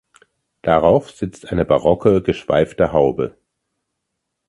Darauf 0.63 1.11
sitzt 1.11 1.51
eine 1.51 1.63
barocke 1.63 2.23
geschweifte 2.23 2.91
Haube. 2.91 3.37